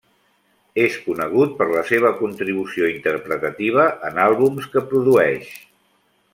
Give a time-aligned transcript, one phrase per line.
[0.83, 5.57] És conegut per la seva contribució interpretativa en àlbums que produeix.